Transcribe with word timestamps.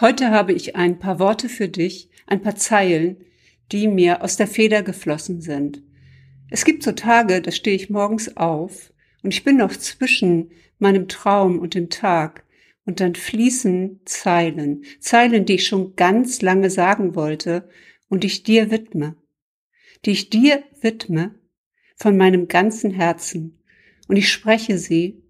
Heute 0.00 0.30
habe 0.30 0.52
ich 0.52 0.76
ein 0.76 1.00
paar 1.00 1.18
Worte 1.18 1.48
für 1.48 1.68
dich, 1.68 2.08
ein 2.28 2.40
paar 2.40 2.54
Zeilen, 2.54 3.16
die 3.72 3.88
mir 3.88 4.22
aus 4.22 4.36
der 4.36 4.46
Feder 4.46 4.84
geflossen 4.84 5.40
sind. 5.40 5.82
Es 6.50 6.64
gibt 6.64 6.84
so 6.84 6.92
Tage, 6.92 7.42
da 7.42 7.50
stehe 7.50 7.74
ich 7.74 7.90
morgens 7.90 8.36
auf 8.36 8.92
und 9.24 9.34
ich 9.34 9.42
bin 9.42 9.56
noch 9.56 9.72
zwischen 9.72 10.52
meinem 10.78 11.08
Traum 11.08 11.58
und 11.58 11.74
dem 11.74 11.90
Tag 11.90 12.44
und 12.84 13.00
dann 13.00 13.16
fließen 13.16 14.02
Zeilen, 14.04 14.84
Zeilen, 15.00 15.46
die 15.46 15.54
ich 15.54 15.66
schon 15.66 15.96
ganz 15.96 16.42
lange 16.42 16.70
sagen 16.70 17.16
wollte 17.16 17.68
und 18.08 18.24
ich 18.24 18.44
dir 18.44 18.70
widme, 18.70 19.16
die 20.04 20.12
ich 20.12 20.30
dir 20.30 20.62
widme 20.80 21.34
von 21.96 22.16
meinem 22.16 22.46
ganzen 22.46 22.92
Herzen 22.92 23.64
und 24.06 24.14
ich 24.14 24.30
spreche 24.30 24.78
sie, 24.78 25.24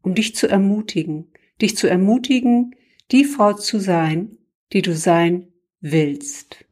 um 0.00 0.14
dich 0.14 0.34
zu 0.34 0.48
ermutigen, 0.48 1.30
dich 1.60 1.76
zu 1.76 1.88
ermutigen, 1.88 2.74
die 3.10 3.24
Frau 3.24 3.52
zu 3.52 3.78
sein, 3.78 4.38
die 4.72 4.82
du 4.82 4.94
sein 4.94 5.48
willst. 5.80 6.64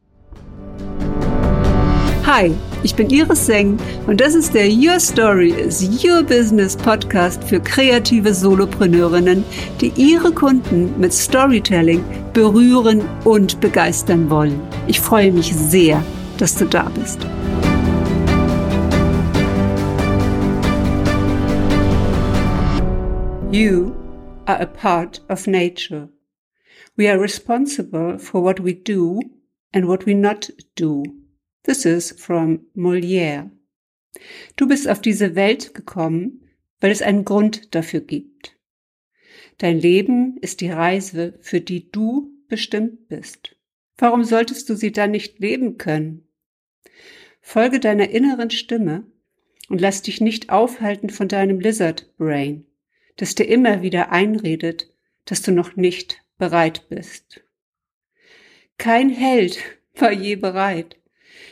Hi, 2.25 2.53
ich 2.83 2.95
bin 2.95 3.11
Iris 3.11 3.47
Seng 3.47 3.79
und 4.07 4.21
das 4.21 4.35
ist 4.35 4.55
der 4.55 4.67
Your 4.71 4.99
Story 4.99 5.51
is 5.51 5.83
Your 6.03 6.23
Business 6.23 6.77
Podcast 6.77 7.45
für 7.45 7.61
kreative 7.61 8.33
Solopreneurinnen, 8.33 9.45
die 9.81 9.93
ihre 9.97 10.33
Kunden 10.33 10.99
mit 10.99 11.13
Storytelling 11.13 12.03
berühren 12.33 13.03
und 13.25 13.61
begeistern 13.61 14.31
wollen. 14.31 14.61
Ich 14.87 15.01
freue 15.01 15.33
mich 15.33 15.55
sehr, 15.55 16.03
dass 16.39 16.55
du 16.55 16.65
da 16.65 16.89
bist. 16.91 17.19
You 23.51 23.93
are 24.47 24.61
a 24.61 24.67
part 24.67 25.21
of 25.29 25.47
nature. 25.47 26.09
We 26.95 27.09
are 27.11 27.19
responsible 27.19 28.19
for 28.19 28.43
what 28.43 28.63
we 28.63 28.75
do 28.75 29.21
and 29.73 29.89
what 29.89 30.05
we 30.05 30.15
not 30.15 30.51
do. 30.75 31.03
This 31.63 31.87
is 31.87 32.13
from 32.13 32.67
Molière. 32.75 33.51
Du 34.57 34.69
bist 34.69 34.87
auf 34.89 35.01
diese 35.01 35.35
Welt 35.35 35.75
gekommen, 35.75 36.51
weil 36.81 36.91
es 36.91 37.01
einen 37.01 37.25
Grund 37.25 37.75
dafür 37.75 38.01
gibt. 38.01 38.59
Dein 39.57 39.79
Leben 39.79 40.37
ist 40.39 40.61
die 40.61 40.71
Reise, 40.71 41.39
für 41.41 41.61
die 41.61 41.91
du 41.91 42.31
bestimmt 42.49 43.09
bist. 43.09 43.57
Warum 43.97 44.25
solltest 44.25 44.69
du 44.69 44.75
sie 44.75 44.93
dann 44.93 45.13
nicht 45.13 45.39
leben 45.39 45.79
können? 45.79 46.29
Folge 47.41 47.81
deiner 47.81 48.11
inneren 48.11 48.51
Stimme 48.51 49.07
und 49.69 49.81
lass 49.81 50.03
dich 50.03 50.21
nicht 50.21 50.51
aufhalten 50.51 51.09
von 51.09 51.29
deinem 51.29 51.59
Lizard 51.59 52.15
Brain, 52.19 52.67
das 53.17 53.35
dir 53.35 53.45
immer 53.45 53.81
wieder 53.81 54.13
einredet, 54.13 54.93
dass 55.25 55.41
du 55.41 55.53
noch 55.53 55.77
nicht 55.77 56.22
bereit 56.43 56.89
bist. 56.89 57.45
Kein 58.77 59.11
Held 59.11 59.61
war 59.95 60.11
je 60.11 60.35
bereit. 60.35 60.97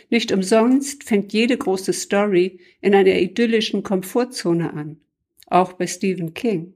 Nicht 0.09 0.33
umsonst 0.33 1.05
fängt 1.05 1.33
jede 1.33 1.57
große 1.57 1.93
Story 1.93 2.59
in 2.81 2.97
einer 2.97 3.15
idyllischen 3.15 3.85
Komfortzone 3.85 4.73
an, 4.73 5.01
auch 5.47 5.75
bei 5.75 5.87
Stephen 5.87 6.35
King. 6.35 6.75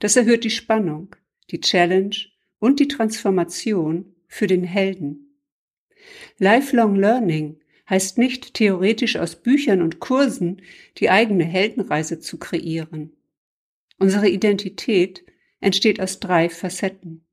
Das 0.00 0.16
erhöht 0.16 0.42
die 0.42 0.50
Spannung, 0.50 1.14
die 1.52 1.60
Challenge 1.60 2.16
und 2.58 2.80
die 2.80 2.88
Transformation 2.88 4.12
für 4.26 4.48
den 4.48 4.64
Helden. 4.64 5.38
Lifelong 6.38 6.96
Learning 6.96 7.60
heißt 7.88 8.18
nicht 8.18 8.54
theoretisch 8.54 9.14
aus 9.18 9.36
Büchern 9.36 9.82
und 9.82 10.00
Kursen 10.00 10.62
die 10.98 11.10
eigene 11.10 11.44
Heldenreise 11.44 12.18
zu 12.18 12.38
kreieren. 12.38 13.12
Unsere 14.00 14.28
Identität 14.28 15.24
entsteht 15.64 16.00
aus 16.00 16.20
drei 16.20 16.48
Facetten. 16.48 17.24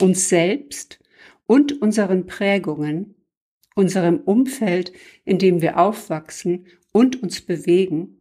Uns 0.00 0.28
selbst 0.28 1.00
und 1.46 1.80
unseren 1.80 2.26
Prägungen, 2.26 3.14
unserem 3.74 4.20
Umfeld, 4.20 4.92
in 5.24 5.38
dem 5.38 5.60
wir 5.60 5.78
aufwachsen 5.78 6.66
und 6.92 7.22
uns 7.22 7.40
bewegen, 7.40 8.20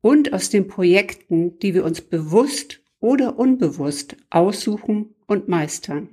und 0.00 0.34
aus 0.34 0.50
den 0.50 0.68
Projekten, 0.68 1.58
die 1.60 1.72
wir 1.72 1.84
uns 1.84 2.02
bewusst 2.02 2.82
oder 3.00 3.38
unbewusst 3.38 4.16
aussuchen 4.28 5.14
und 5.26 5.48
meistern. 5.48 6.10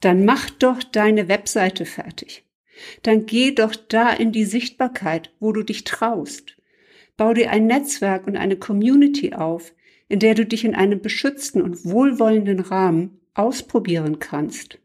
Dann 0.00 0.26
mach 0.26 0.50
doch 0.50 0.82
deine 0.82 1.28
Webseite 1.28 1.86
fertig. 1.86 2.44
Dann 3.02 3.24
geh 3.24 3.52
doch 3.52 3.74
da 3.74 4.10
in 4.10 4.32
die 4.32 4.44
Sichtbarkeit, 4.44 5.32
wo 5.40 5.52
du 5.52 5.62
dich 5.62 5.84
traust. 5.84 6.56
Bau 7.16 7.32
dir 7.32 7.50
ein 7.50 7.66
Netzwerk 7.66 8.26
und 8.26 8.36
eine 8.36 8.56
Community 8.56 9.32
auf, 9.32 9.72
in 10.12 10.18
der 10.18 10.34
du 10.34 10.44
dich 10.44 10.66
in 10.66 10.74
einem 10.74 11.00
beschützten 11.00 11.62
und 11.62 11.86
wohlwollenden 11.86 12.60
Rahmen 12.60 13.18
ausprobieren 13.32 14.18
kannst. 14.18 14.78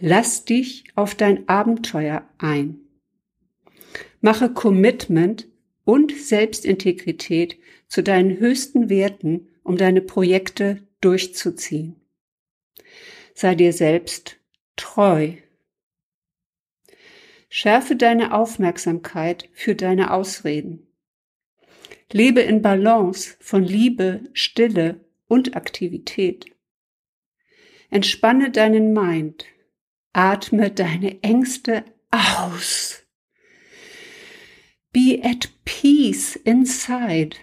Lass 0.00 0.44
dich 0.44 0.82
auf 0.96 1.14
dein 1.14 1.48
Abenteuer 1.48 2.28
ein. 2.36 2.80
Mache 4.20 4.52
Commitment 4.52 5.46
und 5.84 6.10
Selbstintegrität 6.10 7.56
zu 7.86 8.02
deinen 8.02 8.40
höchsten 8.40 8.88
Werten, 8.88 9.46
um 9.62 9.76
deine 9.76 10.00
Projekte 10.00 10.82
durchzuziehen. 11.00 11.94
Sei 13.32 13.54
dir 13.54 13.72
selbst 13.72 14.40
treu. 14.74 15.34
Schärfe 17.48 17.94
deine 17.94 18.34
Aufmerksamkeit 18.34 19.48
für 19.52 19.76
deine 19.76 20.10
Ausreden. 20.10 20.85
Lebe 22.12 22.40
in 22.40 22.62
Balance 22.62 23.36
von 23.40 23.64
Liebe, 23.64 24.24
Stille 24.32 25.04
und 25.26 25.56
Aktivität. 25.56 26.46
Entspanne 27.90 28.50
deinen 28.50 28.92
Mind. 28.92 29.44
Atme 30.12 30.70
deine 30.70 31.22
Ängste 31.22 31.84
aus. 32.10 33.04
Be 34.92 35.20
at 35.22 35.50
peace 35.64 36.36
inside, 36.36 37.36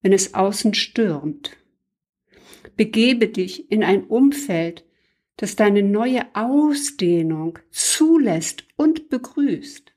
wenn 0.00 0.12
es 0.12 0.32
außen 0.32 0.74
stürmt. 0.74 1.56
Begebe 2.76 3.28
dich 3.28 3.70
in 3.70 3.82
ein 3.82 4.04
Umfeld, 4.04 4.84
das 5.36 5.56
deine 5.56 5.82
neue 5.82 6.24
Ausdehnung 6.34 7.58
zulässt 7.70 8.64
und 8.76 9.10
begrüßt. 9.10 9.93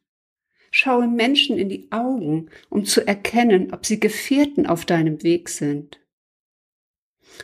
Schaue 0.80 1.08
Menschen 1.08 1.58
in 1.58 1.70
die 1.70 1.92
Augen, 1.92 2.52
um 2.70 2.86
zu 2.86 3.02
erkennen, 3.02 3.74
ob 3.74 3.84
sie 3.88 4.00
Gefährten 4.00 4.68
auf 4.68 4.86
deinem 4.86 5.24
Weg 5.24 5.50
sind. 5.50 6.00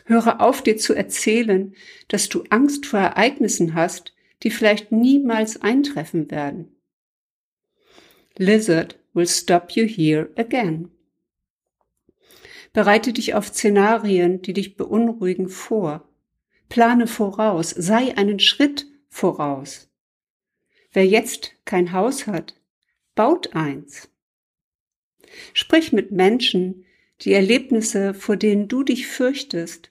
Höre 0.04 0.40
auf, 0.40 0.62
dir 0.62 0.76
zu 0.76 0.94
erzählen, 0.94 1.74
dass 2.06 2.28
du 2.28 2.44
Angst 2.50 2.86
vor 2.86 3.00
Ereignissen 3.00 3.74
hast, 3.74 4.14
die 4.44 4.52
vielleicht 4.52 4.92
niemals 4.92 5.60
eintreffen 5.60 6.30
werden. 6.30 6.76
Lizard 8.38 9.00
will 9.14 9.26
stop 9.26 9.72
you 9.72 9.84
here 9.84 10.30
again. 10.36 10.92
Bereite 12.72 13.12
dich 13.12 13.34
auf 13.34 13.48
Szenarien, 13.48 14.42
die 14.42 14.52
dich 14.52 14.76
beunruhigen, 14.76 15.48
vor. 15.48 16.08
Plane 16.68 17.08
voraus, 17.08 17.70
sei 17.70 18.16
einen 18.16 18.38
Schritt 18.38 18.86
voraus. 19.08 19.90
Wer 20.92 21.08
jetzt 21.08 21.56
kein 21.64 21.90
Haus 21.90 22.28
hat, 22.28 22.54
baut 23.14 23.54
eins. 23.54 24.10
Sprich 25.52 25.92
mit 25.92 26.10
Menschen, 26.10 26.84
die 27.20 27.32
Erlebnisse, 27.32 28.14
vor 28.14 28.36
denen 28.36 28.68
du 28.68 28.82
dich 28.82 29.06
fürchtest, 29.06 29.90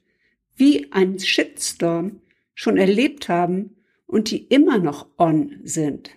wie 0.56 0.92
ein 0.92 1.20
Shitstorm 1.20 2.22
schon 2.54 2.78
erlebt 2.78 3.30
haben 3.30 3.76
und 4.06 4.30
die 4.30 4.46
immer 4.46 4.78
noch 4.78 5.08
on 5.18 5.60
sind. 5.64 6.12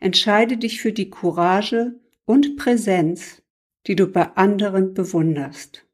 Entscheide 0.00 0.56
dich 0.56 0.80
für 0.80 0.92
die 0.92 1.10
Courage 1.10 2.00
und 2.24 2.56
Präsenz, 2.56 3.42
die 3.86 3.96
du 3.96 4.06
bei 4.06 4.34
anderen 4.36 4.94
bewunderst. 4.94 5.84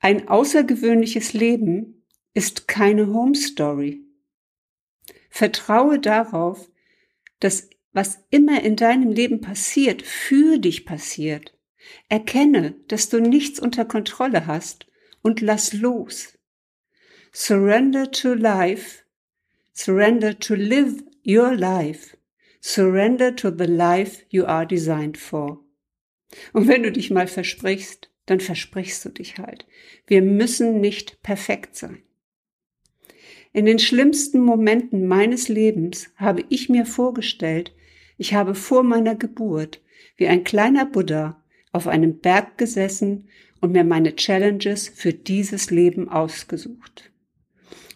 Ein 0.00 0.28
außergewöhnliches 0.28 1.32
Leben 1.32 2.02
ist 2.34 2.66
keine 2.66 3.06
Home 3.12 3.34
Story. 3.34 4.00
Vertraue 5.30 6.00
darauf, 6.00 6.70
dass 7.40 7.70
was 7.92 8.24
immer 8.30 8.62
in 8.62 8.76
deinem 8.76 9.10
Leben 9.10 9.40
passiert, 9.40 10.02
für 10.02 10.58
dich 10.58 10.86
passiert. 10.86 11.56
Erkenne, 12.08 12.74
dass 12.88 13.08
du 13.08 13.20
nichts 13.20 13.60
unter 13.60 13.84
Kontrolle 13.84 14.46
hast 14.46 14.86
und 15.20 15.40
lass 15.40 15.72
los. 15.72 16.38
Surrender 17.32 18.10
to 18.10 18.34
life. 18.34 19.04
Surrender 19.72 20.38
to 20.38 20.54
live 20.54 21.02
your 21.26 21.54
life. 21.54 22.16
Surrender 22.60 23.34
to 23.34 23.50
the 23.50 23.64
life 23.64 24.24
you 24.28 24.44
are 24.44 24.66
designed 24.66 25.18
for. 25.18 25.64
Und 26.52 26.68
wenn 26.68 26.82
du 26.82 26.92
dich 26.92 27.10
mal 27.10 27.26
versprichst, 27.26 28.10
dann 28.26 28.40
versprichst 28.40 29.04
du 29.04 29.08
dich 29.10 29.38
halt. 29.38 29.66
Wir 30.06 30.22
müssen 30.22 30.80
nicht 30.80 31.22
perfekt 31.22 31.76
sein. 31.76 32.02
In 33.52 33.66
den 33.66 33.78
schlimmsten 33.78 34.40
Momenten 34.40 35.06
meines 35.06 35.48
Lebens 35.48 36.10
habe 36.16 36.44
ich 36.48 36.68
mir 36.68 36.86
vorgestellt, 36.86 37.74
ich 38.16 38.34
habe 38.34 38.54
vor 38.54 38.82
meiner 38.82 39.14
Geburt 39.14 39.80
wie 40.16 40.28
ein 40.28 40.44
kleiner 40.44 40.86
Buddha 40.86 41.42
auf 41.72 41.86
einem 41.88 42.18
Berg 42.18 42.58
gesessen 42.58 43.28
und 43.60 43.72
mir 43.72 43.84
meine 43.84 44.16
Challenges 44.16 44.88
für 44.88 45.12
dieses 45.12 45.70
Leben 45.70 46.08
ausgesucht. 46.08 47.10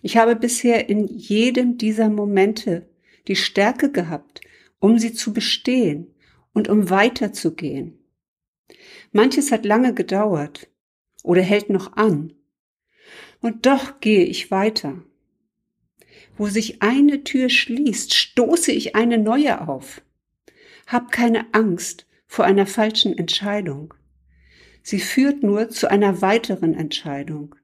Ich 0.02 0.16
habe 0.16 0.36
bisher 0.36 0.88
in 0.88 1.06
jedem 1.08 1.78
dieser 1.78 2.08
Momente 2.08 2.88
die 3.28 3.36
Stärke 3.36 3.90
gehabt, 3.90 4.40
um 4.78 4.98
sie 4.98 5.12
zu 5.12 5.32
bestehen 5.32 6.14
und 6.52 6.68
um 6.68 6.90
weiterzugehen. 6.90 7.98
Manches 9.12 9.50
hat 9.50 9.64
lange 9.64 9.94
gedauert 9.94 10.70
oder 11.22 11.42
hält 11.42 11.70
noch 11.70 11.96
an. 11.96 12.32
Und 13.40 13.66
doch 13.66 14.00
gehe 14.00 14.24
ich 14.24 14.50
weiter. 14.50 15.02
Wo 16.36 16.46
sich 16.46 16.82
eine 16.82 17.24
Tür 17.24 17.48
schließt, 17.48 18.14
stoße 18.14 18.72
ich 18.72 18.94
eine 18.94 19.18
neue 19.18 19.66
auf. 19.68 20.02
Hab 20.86 21.10
keine 21.10 21.52
Angst 21.52 22.06
vor 22.26 22.44
einer 22.44 22.66
falschen 22.66 23.16
Entscheidung. 23.16 23.94
Sie 24.82 25.00
führt 25.00 25.42
nur 25.42 25.68
zu 25.68 25.90
einer 25.90 26.22
weiteren 26.22 26.74
Entscheidung. 26.74 27.56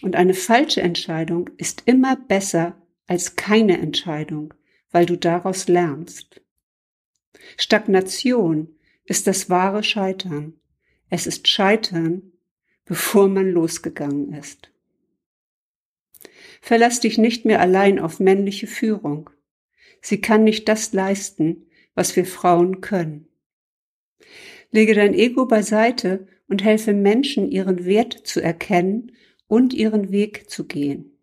Und 0.00 0.16
eine 0.16 0.34
falsche 0.34 0.80
Entscheidung 0.80 1.50
ist 1.58 1.82
immer 1.84 2.16
besser 2.16 2.80
als 3.06 3.36
keine 3.36 3.78
Entscheidung, 3.78 4.54
weil 4.90 5.06
du 5.06 5.16
daraus 5.16 5.68
lernst. 5.68 6.40
Stagnation 7.56 8.76
ist 9.04 9.26
das 9.26 9.50
wahre 9.50 9.82
Scheitern. 9.82 10.54
Es 11.10 11.26
ist 11.26 11.48
Scheitern, 11.48 12.32
bevor 12.84 13.28
man 13.28 13.50
losgegangen 13.50 14.32
ist. 14.32 14.70
Verlass 16.60 17.00
dich 17.00 17.18
nicht 17.18 17.44
mehr 17.44 17.60
allein 17.60 17.98
auf 17.98 18.20
männliche 18.20 18.66
Führung. 18.66 19.30
Sie 20.00 20.20
kann 20.20 20.44
nicht 20.44 20.68
das 20.68 20.92
leisten, 20.92 21.67
was 21.98 22.14
wir 22.14 22.24
Frauen 22.24 22.80
können. 22.80 23.26
Lege 24.70 24.94
dein 24.94 25.14
Ego 25.14 25.46
beiseite 25.46 26.28
und 26.46 26.62
helfe 26.62 26.92
Menschen, 26.92 27.50
ihren 27.50 27.84
Wert 27.86 28.12
zu 28.12 28.40
erkennen 28.40 29.10
und 29.48 29.74
ihren 29.74 30.12
Weg 30.12 30.48
zu 30.48 30.64
gehen. 30.64 31.18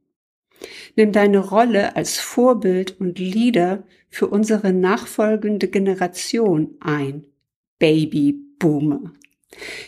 Nimm 0.97 1.13
deine 1.13 1.39
Rolle 1.39 1.95
als 1.95 2.19
Vorbild 2.19 2.99
und 2.99 3.19
Leader 3.19 3.87
für 4.09 4.27
unsere 4.27 4.73
nachfolgende 4.73 5.69
Generation 5.69 6.75
ein. 6.81 7.23
Baby 7.79 8.37
Boomer. 8.59 9.13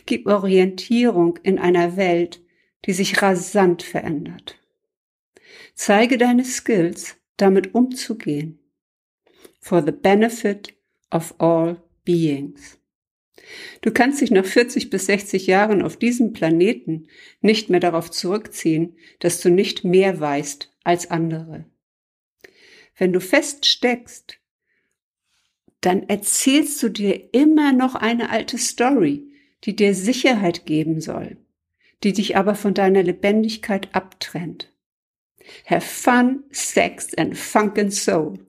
Gib 0.06 0.26
Orientierung 0.26 1.38
in 1.44 1.60
einer 1.60 1.98
Welt, 1.98 2.42
die 2.86 2.94
sich 2.94 3.22
rasant 3.22 3.84
verändert. 3.84 4.58
Zeige 5.74 6.18
deine 6.18 6.46
Skills, 6.46 7.18
damit 7.36 7.76
umzugehen. 7.76 8.60
For 9.60 9.84
the 9.84 9.92
benefit 9.92 10.77
of 11.12 11.36
all 11.40 11.82
beings. 12.04 12.80
Du 13.82 13.92
kannst 13.92 14.22
dich 14.22 14.32
nach 14.32 14.46
40 14.46 14.90
bis 14.90 15.06
60 15.06 15.48
Jahren 15.48 15.82
auf 15.82 15.98
diesem 15.98 16.34
Planeten 16.34 17.08
nicht 17.42 17.70
mehr 17.70 17.80
darauf 17.80 18.12
zurückziehen, 18.12 18.98
dass 19.20 19.42
du 19.42 19.50
nicht 19.50 19.84
mehr 19.84 20.20
weißt 20.20 20.74
als 20.84 21.10
andere. 21.10 21.66
Wenn 22.98 23.14
du 23.14 23.22
feststeckst, 23.22 24.40
dann 25.82 26.04
erzählst 26.10 26.82
du 26.82 26.90
dir 26.90 27.34
immer 27.34 27.72
noch 27.72 27.96
eine 27.96 28.30
alte 28.32 28.58
Story, 28.58 29.32
die 29.64 29.76
dir 29.76 29.94
Sicherheit 29.94 30.66
geben 30.66 31.00
soll, 31.00 31.38
die 32.04 32.14
dich 32.14 32.36
aber 32.36 32.56
von 32.56 32.74
deiner 32.74 33.04
Lebendigkeit 33.04 33.94
abtrennt. 33.94 34.74
Have 35.66 35.86
fun, 35.86 36.44
sex 36.52 37.14
and 37.14 37.38
funk 37.38 37.78
and 37.78 37.94
soul. 37.94 38.40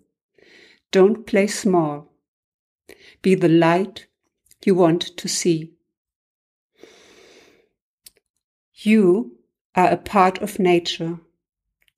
Don't 0.92 1.24
play 1.24 1.46
small. 1.46 2.07
Be 3.22 3.34
the 3.34 3.48
light 3.48 4.06
you 4.64 4.74
want 4.74 5.02
to 5.16 5.28
see. 5.28 5.72
You 8.74 9.38
are 9.74 9.90
a 9.90 9.96
part 9.96 10.38
of 10.38 10.58
nature. 10.58 11.20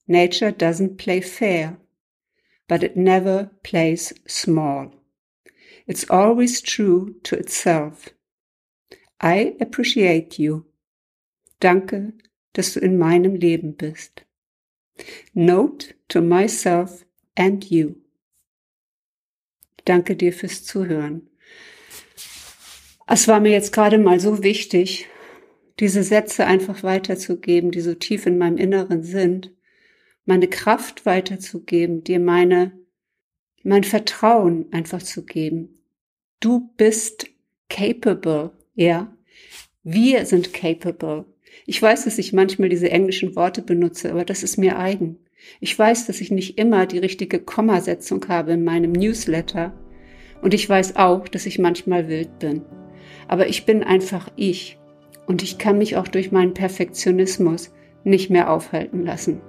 Nature 0.08 0.50
doesn't 0.50 0.98
play 0.98 1.20
fair, 1.20 1.78
but 2.68 2.82
it 2.82 2.96
never 2.96 3.50
plays 3.62 4.12
small. 4.26 4.92
It's 5.86 6.08
always 6.08 6.60
true 6.60 7.16
to 7.24 7.36
itself. 7.36 8.08
I 9.20 9.56
appreciate 9.60 10.38
you. 10.38 10.66
Danke, 11.60 12.12
dass 12.54 12.74
du 12.74 12.80
in 12.80 12.98
meinem 12.98 13.34
Leben 13.34 13.74
bist. 13.74 14.22
Note 15.34 15.94
to 16.08 16.20
myself 16.20 17.04
and 17.36 17.70
you. 17.70 17.96
Danke 19.84 20.16
dir 20.16 20.32
fürs 20.32 20.64
Zuhören. 20.64 21.28
Es 23.06 23.26
war 23.26 23.40
mir 23.40 23.50
jetzt 23.50 23.72
gerade 23.72 23.98
mal 23.98 24.20
so 24.20 24.42
wichtig, 24.42 25.08
diese 25.80 26.02
Sätze 26.02 26.46
einfach 26.46 26.82
weiterzugeben, 26.82 27.70
die 27.70 27.80
so 27.80 27.94
tief 27.94 28.26
in 28.26 28.38
meinem 28.38 28.58
Inneren 28.58 29.02
sind, 29.02 29.50
meine 30.26 30.46
Kraft 30.46 31.06
weiterzugeben, 31.06 32.04
dir 32.04 32.20
meine, 32.20 32.72
mein 33.62 33.82
Vertrauen 33.82 34.66
einfach 34.72 35.02
zu 35.02 35.24
geben. 35.24 35.82
Du 36.38 36.70
bist 36.76 37.26
capable, 37.68 38.52
ja. 38.74 39.16
Wir 39.82 40.26
sind 40.26 40.52
capable. 40.52 41.24
Ich 41.66 41.80
weiß, 41.80 42.04
dass 42.04 42.18
ich 42.18 42.32
manchmal 42.32 42.68
diese 42.68 42.90
englischen 42.90 43.34
Worte 43.34 43.62
benutze, 43.62 44.10
aber 44.10 44.24
das 44.24 44.42
ist 44.42 44.56
mir 44.56 44.78
eigen. 44.78 45.18
Ich 45.60 45.78
weiß, 45.78 46.06
dass 46.06 46.20
ich 46.20 46.30
nicht 46.30 46.58
immer 46.58 46.86
die 46.86 46.98
richtige 46.98 47.38
Kommasetzung 47.38 48.26
habe 48.28 48.52
in 48.52 48.64
meinem 48.64 48.92
Newsletter. 48.92 49.72
Und 50.42 50.54
ich 50.54 50.68
weiß 50.68 50.96
auch, 50.96 51.28
dass 51.28 51.46
ich 51.46 51.58
manchmal 51.58 52.08
wild 52.08 52.38
bin. 52.38 52.62
Aber 53.28 53.48
ich 53.48 53.66
bin 53.66 53.82
einfach 53.82 54.28
ich. 54.36 54.78
Und 55.26 55.42
ich 55.42 55.58
kann 55.58 55.78
mich 55.78 55.96
auch 55.96 56.08
durch 56.08 56.32
meinen 56.32 56.54
Perfektionismus 56.54 57.72
nicht 58.04 58.30
mehr 58.30 58.50
aufhalten 58.50 59.04
lassen. 59.04 59.40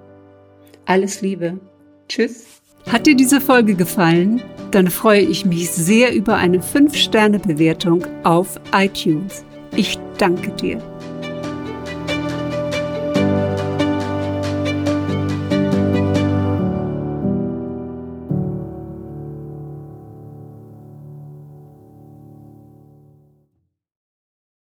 Alles 0.85 1.21
Liebe. 1.21 1.59
Tschüss. 2.07 2.61
Hat 2.87 3.05
dir 3.05 3.15
diese 3.15 3.39
Folge 3.39 3.75
gefallen? 3.75 4.41
Dann 4.71 4.87
freue 4.87 5.21
ich 5.21 5.45
mich 5.45 5.69
sehr 5.69 6.13
über 6.13 6.35
eine 6.35 6.59
5-Sterne-Bewertung 6.59 8.05
auf 8.23 8.59
iTunes. 8.73 9.45
Ich 9.75 9.97
danke 10.17 10.51
dir. 10.51 10.81